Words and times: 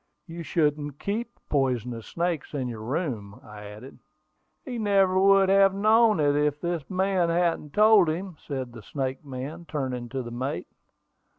"You 0.25 0.41
shouldn't 0.41 0.97
keep 0.97 1.29
poisonous 1.47 2.07
snakes 2.07 2.55
in 2.55 2.67
your 2.67 2.81
room," 2.81 3.39
I 3.43 3.65
added. 3.65 3.99
"He 4.65 4.79
never 4.79 5.19
would 5.19 5.47
have 5.49 5.75
known 5.75 6.19
it 6.19 6.35
if 6.35 6.59
this 6.59 6.89
man 6.89 7.29
hadn't 7.29 7.73
told 7.73 8.09
him," 8.09 8.35
said 8.39 8.73
the 8.73 8.81
snake 8.81 9.23
man, 9.23 9.65
turning 9.65 10.09
to 10.09 10.23
the 10.23 10.31
mate. 10.31 10.65